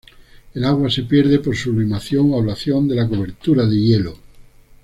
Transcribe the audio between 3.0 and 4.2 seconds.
cobertura de hielo.